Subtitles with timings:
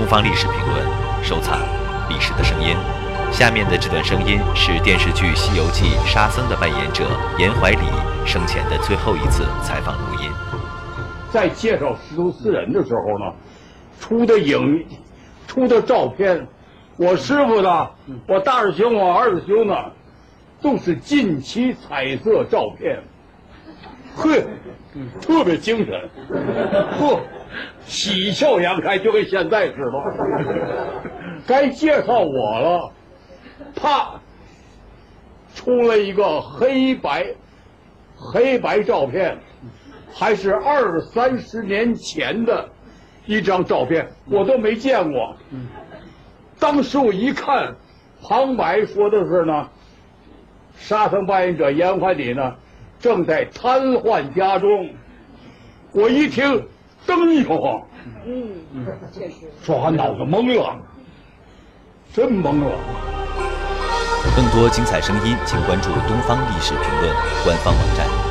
[0.00, 0.82] 东方历史评论，
[1.22, 1.60] 收藏
[2.08, 2.74] 历史的声音。
[3.30, 7.04] 下面的这段声音是电视剧《西游记》沙僧的扮演者
[7.38, 7.84] 严怀礼
[8.24, 10.30] 生前的最后一次采访录音。
[11.30, 13.30] 在介绍师徒四人的时候呢，
[14.00, 14.86] 出的影，
[15.46, 16.48] 出的照片，
[16.96, 17.90] 我师傅呢，
[18.26, 19.74] 我大师兄，我二师兄呢，
[20.62, 22.98] 都是近期彩色照片。
[24.16, 24.30] 呵，
[25.20, 26.10] 特别精神，
[26.98, 27.20] 呵，
[27.84, 31.00] 喜笑颜开，就跟现在似的。
[31.46, 32.92] 该介绍我了，
[33.74, 34.20] 啪，
[35.54, 37.26] 出了一个黑白
[38.14, 39.36] 黑白照片，
[40.12, 42.68] 还是二三十年前的
[43.26, 45.34] 一张照片，我都没见过。
[46.58, 47.74] 当时我一看，
[48.22, 49.68] 旁白说的是呢，
[50.76, 52.54] 沙僧扮演者严怀礼呢。
[53.00, 54.90] 正在瘫痪家中，
[55.92, 56.62] 我一听，
[57.16, 57.82] 灯一晃，
[58.24, 58.48] 嗯，
[59.12, 60.76] 确实，抓脑子懵了，
[62.12, 62.76] 真懵了。
[64.36, 68.29] 更多精彩声音，请关注《东方历史评论》官方网站。